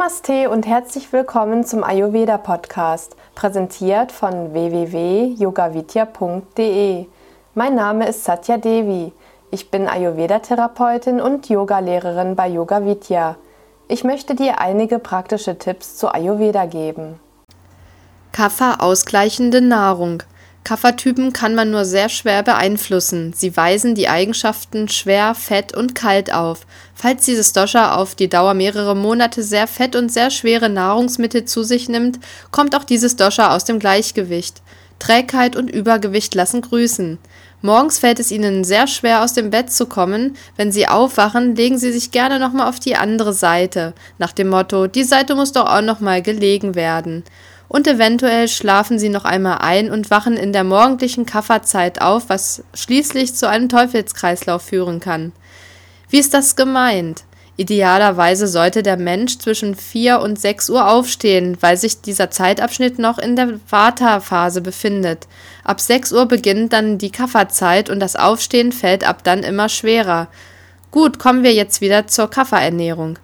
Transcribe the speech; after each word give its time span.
Namaste 0.00 0.48
und 0.48 0.66
herzlich 0.66 1.12
willkommen 1.12 1.66
zum 1.66 1.84
Ayurveda 1.84 2.38
Podcast, 2.38 3.16
präsentiert 3.34 4.12
von 4.12 4.54
www.yogavidya.de. 4.54 7.04
Mein 7.54 7.74
Name 7.74 8.08
ist 8.08 8.24
Satya 8.24 8.56
Devi. 8.56 9.12
Ich 9.50 9.70
bin 9.70 9.86
Ayurveda-Therapeutin 9.86 11.20
und 11.20 11.50
Yogalehrerin 11.50 12.34
bei 12.34 12.48
Yoga 12.48 12.86
Vidya. 12.86 13.36
Ich 13.88 14.02
möchte 14.02 14.34
dir 14.34 14.58
einige 14.58 14.98
praktische 14.98 15.58
Tipps 15.58 15.98
zu 15.98 16.08
Ayurveda 16.08 16.64
geben. 16.64 17.20
Kapha 18.32 18.76
ausgleichende 18.78 19.60
Nahrung. 19.60 20.22
Kapha-Typen 20.64 21.32
kann 21.32 21.54
man 21.54 21.70
nur 21.70 21.84
sehr 21.84 22.08
schwer 22.08 22.42
beeinflussen. 22.42 23.32
Sie 23.34 23.56
weisen 23.56 23.94
die 23.94 24.08
Eigenschaften 24.08 24.88
schwer, 24.88 25.34
fett 25.34 25.74
und 25.74 25.94
kalt 25.94 26.32
auf. 26.32 26.66
Falls 26.94 27.24
dieses 27.24 27.52
Dosha 27.52 27.96
auf 27.96 28.14
die 28.14 28.28
Dauer 28.28 28.54
mehrere 28.54 28.94
Monate 28.94 29.42
sehr 29.42 29.66
fett 29.66 29.96
und 29.96 30.12
sehr 30.12 30.30
schwere 30.30 30.68
Nahrungsmittel 30.68 31.44
zu 31.44 31.62
sich 31.62 31.88
nimmt, 31.88 32.20
kommt 32.50 32.76
auch 32.76 32.84
dieses 32.84 33.16
Dosha 33.16 33.54
aus 33.54 33.64
dem 33.64 33.78
Gleichgewicht. 33.78 34.62
Trägheit 34.98 35.56
und 35.56 35.70
Übergewicht 35.70 36.34
lassen 36.34 36.60
grüßen. 36.60 37.18
Morgens 37.62 37.98
fällt 37.98 38.20
es 38.20 38.30
ihnen 38.30 38.62
sehr 38.64 38.86
schwer 38.86 39.22
aus 39.22 39.32
dem 39.32 39.50
Bett 39.50 39.72
zu 39.72 39.86
kommen. 39.86 40.36
Wenn 40.56 40.72
sie 40.72 40.86
aufwachen, 40.86 41.56
legen 41.56 41.78
sie 41.78 41.90
sich 41.90 42.10
gerne 42.10 42.38
nochmal 42.38 42.68
auf 42.68 42.80
die 42.80 42.96
andere 42.96 43.32
Seite, 43.32 43.94
nach 44.18 44.32
dem 44.32 44.48
Motto, 44.50 44.86
die 44.86 45.04
Seite 45.04 45.34
muss 45.34 45.52
doch 45.52 45.66
auch 45.66 45.82
nochmal 45.82 46.22
gelegen 46.22 46.74
werden 46.74 47.24
und 47.70 47.86
eventuell 47.86 48.48
schlafen 48.48 48.98
sie 48.98 49.10
noch 49.10 49.24
einmal 49.24 49.58
ein 49.58 49.92
und 49.92 50.10
wachen 50.10 50.36
in 50.36 50.52
der 50.52 50.64
morgendlichen 50.64 51.24
Kafferzeit 51.24 52.02
auf, 52.02 52.24
was 52.26 52.64
schließlich 52.74 53.36
zu 53.36 53.48
einem 53.48 53.68
Teufelskreislauf 53.68 54.62
führen 54.62 54.98
kann. 54.98 55.30
Wie 56.08 56.18
ist 56.18 56.34
das 56.34 56.56
gemeint? 56.56 57.22
Idealerweise 57.56 58.48
sollte 58.48 58.82
der 58.82 58.96
Mensch 58.96 59.38
zwischen 59.38 59.76
4 59.76 60.18
und 60.18 60.40
6 60.40 60.68
Uhr 60.70 60.90
aufstehen, 60.90 61.58
weil 61.60 61.76
sich 61.76 62.00
dieser 62.00 62.32
Zeitabschnitt 62.32 62.98
noch 62.98 63.18
in 63.18 63.36
der 63.36 63.60
Vata-Phase 63.68 64.62
befindet. 64.62 65.28
Ab 65.62 65.80
6 65.80 66.12
Uhr 66.12 66.26
beginnt 66.26 66.72
dann 66.72 66.98
die 66.98 67.12
Kafferzeit 67.12 67.88
und 67.88 68.00
das 68.00 68.16
Aufstehen 68.16 68.72
fällt 68.72 69.06
ab 69.06 69.22
dann 69.22 69.44
immer 69.44 69.68
schwerer. 69.68 70.26
Gut, 70.90 71.20
kommen 71.20 71.44
wir 71.44 71.54
jetzt 71.54 71.80
wieder 71.80 72.08
zur 72.08 72.28
Kafferernährung. 72.28 73.20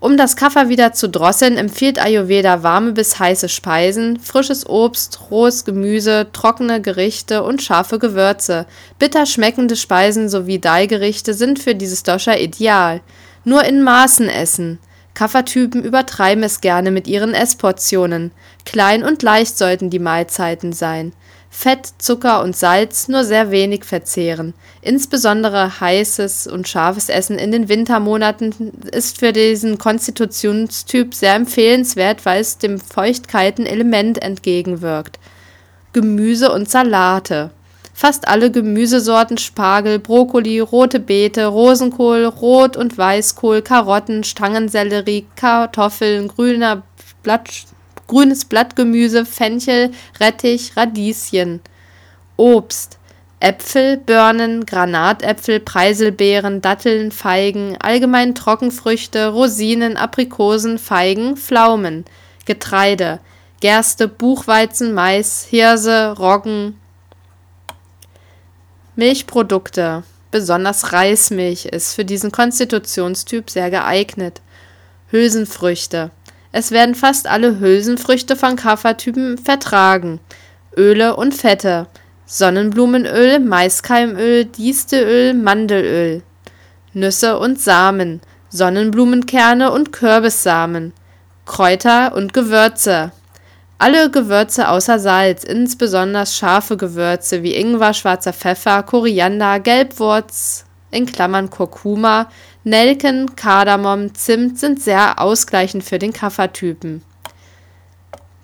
Um 0.00 0.16
das 0.16 0.36
Kaffer 0.36 0.68
wieder 0.68 0.92
zu 0.92 1.08
drosseln, 1.08 1.56
empfiehlt 1.56 2.00
Ayurveda 2.00 2.62
warme 2.62 2.92
bis 2.92 3.18
heiße 3.18 3.48
Speisen, 3.48 4.20
frisches 4.20 4.68
Obst, 4.68 5.30
rohes 5.30 5.64
Gemüse, 5.64 6.28
trockene 6.32 6.80
Gerichte 6.80 7.42
und 7.42 7.62
scharfe 7.62 7.98
Gewürze. 7.98 8.66
Bitter 9.00 9.26
schmeckende 9.26 9.74
Speisen 9.74 10.28
sowie 10.28 10.60
Dai-Gerichte 10.60 11.34
sind 11.34 11.58
für 11.58 11.74
dieses 11.74 12.04
Dosha 12.04 12.34
ideal. 12.34 13.00
Nur 13.44 13.64
in 13.64 13.82
Maßen 13.82 14.28
essen. 14.28 14.78
Kaffertypen 15.18 15.82
übertreiben 15.82 16.44
es 16.44 16.60
gerne 16.60 16.92
mit 16.92 17.08
ihren 17.08 17.34
Essportionen. 17.34 18.30
Klein 18.64 19.02
und 19.02 19.20
leicht 19.24 19.58
sollten 19.58 19.90
die 19.90 19.98
Mahlzeiten 19.98 20.72
sein. 20.72 21.12
Fett, 21.50 21.88
Zucker 21.98 22.40
und 22.40 22.54
Salz 22.54 23.08
nur 23.08 23.24
sehr 23.24 23.50
wenig 23.50 23.84
verzehren. 23.84 24.54
Insbesondere 24.80 25.80
heißes 25.80 26.46
und 26.46 26.68
scharfes 26.68 27.08
Essen 27.08 27.36
in 27.36 27.50
den 27.50 27.68
Wintermonaten 27.68 28.74
ist 28.92 29.18
für 29.18 29.32
diesen 29.32 29.76
Konstitutionstyp 29.76 31.12
sehr 31.12 31.34
empfehlenswert, 31.34 32.24
weil 32.24 32.40
es 32.40 32.58
dem 32.58 32.78
feuchtkalten 32.78 33.66
Element 33.66 34.22
entgegenwirkt. 34.22 35.18
Gemüse 35.92 36.52
und 36.52 36.70
Salate. 36.70 37.50
Fast 38.00 38.28
alle 38.28 38.52
Gemüsesorten 38.52 39.38
Spargel, 39.38 39.98
Brokkoli, 39.98 40.60
rote 40.60 41.00
Beete, 41.00 41.46
Rosenkohl, 41.46 42.26
Rot- 42.26 42.76
und 42.76 42.96
Weißkohl, 42.96 43.60
Karotten, 43.60 44.22
Stangensellerie, 44.22 45.26
Kartoffeln, 45.34 46.28
grüner 46.28 46.84
Blatt 47.24 47.50
grünes 48.06 48.44
Blattgemüse, 48.44 49.26
Fenchel, 49.26 49.90
Rettich, 50.20 50.76
Radieschen. 50.76 51.60
Obst. 52.36 53.00
Äpfel, 53.40 53.96
Birnen, 53.96 54.64
Granatäpfel, 54.64 55.58
Preiselbeeren, 55.58 56.60
Datteln, 56.60 57.10
Feigen, 57.10 57.76
allgemein 57.80 58.36
Trockenfrüchte, 58.36 59.26
Rosinen, 59.26 59.96
Aprikosen, 59.96 60.78
Feigen, 60.78 61.36
Pflaumen. 61.36 62.04
Getreide. 62.44 63.18
Gerste, 63.60 64.06
Buchweizen, 64.06 64.94
Mais, 64.94 65.48
Hirse, 65.50 66.14
Roggen. 66.16 66.78
Milchprodukte. 68.98 70.02
Besonders 70.32 70.92
Reismilch 70.92 71.66
ist 71.66 71.94
für 71.94 72.04
diesen 72.04 72.32
Konstitutionstyp 72.32 73.48
sehr 73.48 73.70
geeignet. 73.70 74.42
Hülsenfrüchte. 75.12 76.10
Es 76.50 76.72
werden 76.72 76.96
fast 76.96 77.28
alle 77.28 77.60
Hülsenfrüchte 77.60 78.34
von 78.34 78.56
Kaffertypen 78.56 79.38
vertragen. 79.38 80.18
Öle 80.76 81.14
und 81.14 81.32
Fette. 81.32 81.86
Sonnenblumenöl, 82.26 83.38
Maiskeimöl, 83.38 84.46
Diesteöl, 84.46 85.32
Mandelöl. 85.32 86.22
Nüsse 86.92 87.38
und 87.38 87.60
Samen. 87.60 88.20
Sonnenblumenkerne 88.48 89.70
und 89.70 89.92
Kürbissamen. 89.92 90.92
Kräuter 91.46 92.16
und 92.16 92.32
Gewürze. 92.32 93.12
Alle 93.80 94.10
Gewürze 94.10 94.68
außer 94.68 94.98
Salz, 94.98 95.44
insbesondere 95.44 96.26
scharfe 96.26 96.76
Gewürze 96.76 97.44
wie 97.44 97.54
Ingwer, 97.54 97.94
schwarzer 97.94 98.32
Pfeffer, 98.32 98.82
Koriander, 98.82 99.60
Gelbwurz, 99.60 100.64
in 100.90 101.06
Klammern 101.06 101.48
Kurkuma, 101.48 102.28
Nelken, 102.64 103.36
Kardamom, 103.36 104.14
Zimt 104.14 104.58
sind 104.58 104.82
sehr 104.82 105.20
ausgleichend 105.20 105.84
für 105.84 106.00
den 106.00 106.12
Kaffertypen. 106.12 107.02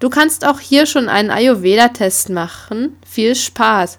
Du 0.00 0.10
kannst 0.10 0.44
auch 0.44 0.58
hier 0.58 0.86
schon 0.86 1.08
einen 1.08 1.30
Ayurveda-Test 1.30 2.30
machen. 2.30 2.96
Viel 3.06 3.36
Spaß! 3.36 3.98